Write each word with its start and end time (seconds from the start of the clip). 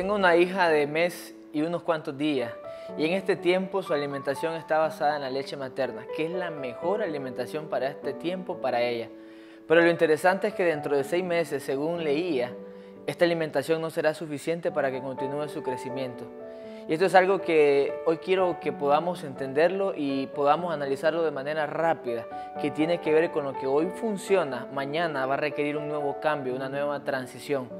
Tengo 0.00 0.14
una 0.14 0.34
hija 0.34 0.70
de 0.70 0.86
mes 0.86 1.34
y 1.52 1.60
unos 1.60 1.82
cuantos 1.82 2.16
días 2.16 2.50
y 2.96 3.04
en 3.04 3.12
este 3.12 3.36
tiempo 3.36 3.82
su 3.82 3.92
alimentación 3.92 4.54
está 4.54 4.78
basada 4.78 5.16
en 5.16 5.20
la 5.20 5.28
leche 5.28 5.58
materna, 5.58 6.06
que 6.16 6.24
es 6.24 6.30
la 6.30 6.50
mejor 6.50 7.02
alimentación 7.02 7.66
para 7.68 7.88
este 7.88 8.14
tiempo 8.14 8.62
para 8.62 8.80
ella. 8.80 9.10
Pero 9.68 9.82
lo 9.82 9.90
interesante 9.90 10.48
es 10.48 10.54
que 10.54 10.64
dentro 10.64 10.96
de 10.96 11.04
seis 11.04 11.22
meses, 11.22 11.62
según 11.62 12.02
leía, 12.02 12.50
esta 13.06 13.26
alimentación 13.26 13.82
no 13.82 13.90
será 13.90 14.14
suficiente 14.14 14.72
para 14.72 14.90
que 14.90 15.02
continúe 15.02 15.50
su 15.50 15.62
crecimiento. 15.62 16.24
Y 16.88 16.94
esto 16.94 17.04
es 17.04 17.14
algo 17.14 17.42
que 17.42 17.92
hoy 18.06 18.16
quiero 18.16 18.58
que 18.58 18.72
podamos 18.72 19.22
entenderlo 19.22 19.92
y 19.94 20.28
podamos 20.28 20.72
analizarlo 20.72 21.22
de 21.24 21.30
manera 21.30 21.66
rápida, 21.66 22.24
que 22.62 22.70
tiene 22.70 23.02
que 23.02 23.12
ver 23.12 23.30
con 23.32 23.44
lo 23.44 23.52
que 23.52 23.66
hoy 23.66 23.88
funciona, 24.00 24.66
mañana 24.72 25.26
va 25.26 25.34
a 25.34 25.36
requerir 25.36 25.76
un 25.76 25.88
nuevo 25.88 26.20
cambio, 26.20 26.54
una 26.54 26.70
nueva 26.70 27.00
transición. 27.00 27.79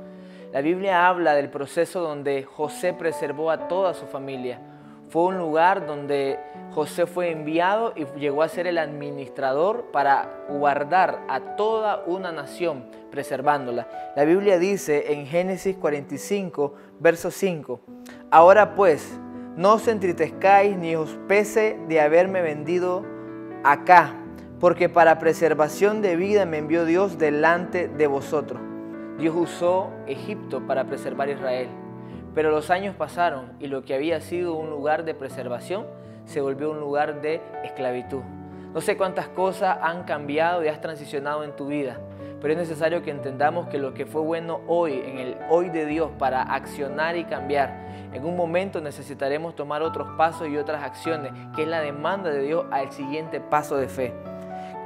La 0.52 0.62
Biblia 0.62 1.06
habla 1.06 1.34
del 1.34 1.48
proceso 1.48 2.00
donde 2.00 2.42
José 2.42 2.92
preservó 2.92 3.52
a 3.52 3.68
toda 3.68 3.94
su 3.94 4.06
familia. 4.06 4.60
Fue 5.08 5.22
un 5.22 5.38
lugar 5.38 5.86
donde 5.86 6.40
José 6.72 7.06
fue 7.06 7.30
enviado 7.30 7.92
y 7.94 8.04
llegó 8.18 8.42
a 8.42 8.48
ser 8.48 8.66
el 8.66 8.78
administrador 8.78 9.92
para 9.92 10.28
guardar 10.48 11.20
a 11.28 11.54
toda 11.54 12.02
una 12.04 12.32
nación, 12.32 12.86
preservándola. 13.12 13.86
La 14.16 14.24
Biblia 14.24 14.58
dice 14.58 15.12
en 15.12 15.26
Génesis 15.26 15.76
45, 15.76 16.74
verso 16.98 17.30
5, 17.30 17.80
Ahora 18.32 18.74
pues, 18.74 19.20
no 19.56 19.74
os 19.74 19.86
entristezcáis 19.86 20.76
ni 20.76 20.96
os 20.96 21.16
pese 21.28 21.78
de 21.86 22.00
haberme 22.00 22.42
vendido 22.42 23.04
acá, 23.62 24.16
porque 24.58 24.88
para 24.88 25.20
preservación 25.20 26.02
de 26.02 26.16
vida 26.16 26.44
me 26.44 26.58
envió 26.58 26.84
Dios 26.84 27.18
delante 27.18 27.86
de 27.86 28.06
vosotros. 28.08 28.69
Dios 29.20 29.36
usó 29.36 29.90
Egipto 30.06 30.66
para 30.66 30.84
preservar 30.84 31.28
Israel, 31.28 31.68
pero 32.34 32.50
los 32.50 32.70
años 32.70 32.96
pasaron 32.96 33.52
y 33.60 33.66
lo 33.66 33.84
que 33.84 33.94
había 33.94 34.18
sido 34.22 34.54
un 34.54 34.70
lugar 34.70 35.04
de 35.04 35.14
preservación 35.14 35.86
se 36.24 36.40
volvió 36.40 36.70
un 36.70 36.80
lugar 36.80 37.20
de 37.20 37.42
esclavitud. 37.62 38.22
No 38.72 38.80
sé 38.80 38.96
cuántas 38.96 39.28
cosas 39.28 39.76
han 39.82 40.04
cambiado 40.04 40.64
y 40.64 40.68
has 40.68 40.80
transicionado 40.80 41.44
en 41.44 41.54
tu 41.54 41.66
vida, 41.66 41.98
pero 42.40 42.54
es 42.54 42.58
necesario 42.58 43.02
que 43.02 43.10
entendamos 43.10 43.66
que 43.66 43.76
lo 43.76 43.92
que 43.92 44.06
fue 44.06 44.22
bueno 44.22 44.62
hoy, 44.66 45.02
en 45.04 45.18
el 45.18 45.36
hoy 45.50 45.68
de 45.68 45.84
Dios, 45.84 46.10
para 46.18 46.40
accionar 46.40 47.14
y 47.18 47.24
cambiar, 47.24 47.90
en 48.14 48.24
un 48.24 48.38
momento 48.38 48.80
necesitaremos 48.80 49.54
tomar 49.54 49.82
otros 49.82 50.08
pasos 50.16 50.48
y 50.48 50.56
otras 50.56 50.82
acciones, 50.82 51.32
que 51.54 51.64
es 51.64 51.68
la 51.68 51.82
demanda 51.82 52.30
de 52.30 52.40
Dios 52.40 52.64
al 52.70 52.90
siguiente 52.90 53.38
paso 53.38 53.76
de 53.76 53.88
fe. 53.88 54.14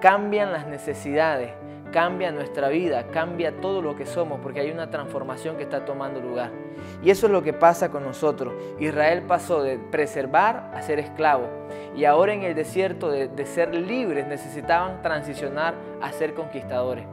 Cambian 0.00 0.50
las 0.50 0.66
necesidades, 0.66 1.52
cambia 1.94 2.32
nuestra 2.32 2.70
vida, 2.70 3.06
cambia 3.12 3.60
todo 3.60 3.80
lo 3.80 3.94
que 3.94 4.04
somos, 4.04 4.40
porque 4.40 4.58
hay 4.58 4.72
una 4.72 4.90
transformación 4.90 5.56
que 5.56 5.62
está 5.62 5.84
tomando 5.84 6.20
lugar. 6.20 6.50
Y 7.04 7.10
eso 7.10 7.26
es 7.26 7.32
lo 7.32 7.40
que 7.44 7.52
pasa 7.52 7.92
con 7.92 8.02
nosotros. 8.02 8.52
Israel 8.80 9.22
pasó 9.22 9.62
de 9.62 9.78
preservar 9.78 10.72
a 10.74 10.82
ser 10.82 10.98
esclavo. 10.98 11.46
Y 11.96 12.04
ahora 12.04 12.34
en 12.34 12.42
el 12.42 12.56
desierto 12.56 13.12
de, 13.12 13.46
ser 13.46 13.72
libres 13.76 14.26
necesitaban 14.26 15.02
transicionar 15.02 15.74
a 16.02 16.10
ser 16.10 16.34
conquistadores. 16.34 17.06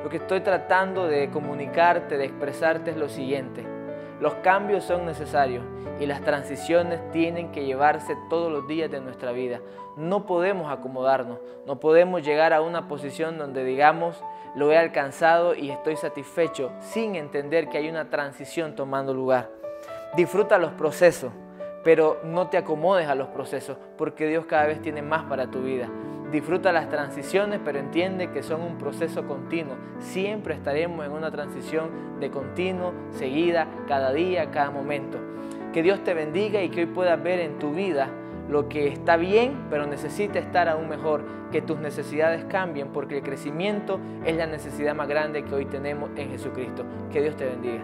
Lo 0.00 0.08
que 0.08 0.18
estoy 0.18 0.42
tratando 0.42 1.08
de 1.08 1.28
comunicarte, 1.30 2.16
de 2.16 2.26
expresarte 2.26 2.92
es 2.92 2.96
lo 2.96 3.08
siguiente. 3.08 3.79
Los 4.20 4.34
cambios 4.34 4.84
son 4.84 5.06
necesarios 5.06 5.64
y 5.98 6.04
las 6.04 6.20
transiciones 6.20 7.00
tienen 7.10 7.52
que 7.52 7.64
llevarse 7.64 8.18
todos 8.28 8.52
los 8.52 8.68
días 8.68 8.90
de 8.90 9.00
nuestra 9.00 9.32
vida. 9.32 9.60
No 9.96 10.26
podemos 10.26 10.70
acomodarnos, 10.70 11.38
no 11.66 11.80
podemos 11.80 12.22
llegar 12.22 12.52
a 12.52 12.60
una 12.60 12.86
posición 12.86 13.38
donde 13.38 13.64
digamos 13.64 14.22
lo 14.54 14.72
he 14.72 14.76
alcanzado 14.76 15.54
y 15.54 15.70
estoy 15.70 15.96
satisfecho 15.96 16.70
sin 16.80 17.16
entender 17.16 17.70
que 17.70 17.78
hay 17.78 17.88
una 17.88 18.10
transición 18.10 18.74
tomando 18.74 19.14
lugar. 19.14 19.48
Disfruta 20.16 20.58
los 20.58 20.72
procesos, 20.72 21.32
pero 21.82 22.20
no 22.22 22.48
te 22.48 22.58
acomodes 22.58 23.08
a 23.08 23.14
los 23.14 23.28
procesos 23.28 23.78
porque 23.96 24.26
Dios 24.26 24.44
cada 24.44 24.66
vez 24.66 24.82
tiene 24.82 25.00
más 25.00 25.24
para 25.24 25.50
tu 25.50 25.62
vida. 25.62 25.88
Disfruta 26.30 26.70
las 26.70 26.88
transiciones, 26.88 27.58
pero 27.64 27.80
entiende 27.80 28.30
que 28.30 28.44
son 28.44 28.62
un 28.62 28.78
proceso 28.78 29.26
continuo. 29.26 29.74
Siempre 29.98 30.54
estaremos 30.54 31.04
en 31.04 31.10
una 31.10 31.30
transición 31.32 32.20
de 32.20 32.30
continuo, 32.30 32.92
seguida, 33.10 33.66
cada 33.88 34.12
día, 34.12 34.50
cada 34.52 34.70
momento. 34.70 35.18
Que 35.72 35.82
Dios 35.82 36.04
te 36.04 36.14
bendiga 36.14 36.62
y 36.62 36.68
que 36.68 36.80
hoy 36.80 36.86
puedas 36.86 37.20
ver 37.20 37.40
en 37.40 37.58
tu 37.58 37.72
vida 37.72 38.08
lo 38.48 38.68
que 38.68 38.88
está 38.88 39.16
bien, 39.16 39.66
pero 39.70 39.86
necesita 39.86 40.38
estar 40.38 40.68
aún 40.68 40.88
mejor. 40.88 41.24
Que 41.50 41.62
tus 41.62 41.78
necesidades 41.78 42.44
cambien, 42.44 42.88
porque 42.88 43.18
el 43.18 43.22
crecimiento 43.24 43.98
es 44.24 44.36
la 44.36 44.46
necesidad 44.46 44.94
más 44.94 45.08
grande 45.08 45.44
que 45.44 45.52
hoy 45.52 45.64
tenemos 45.64 46.10
en 46.14 46.30
Jesucristo. 46.30 46.84
Que 47.12 47.22
Dios 47.22 47.36
te 47.36 47.46
bendiga. 47.46 47.82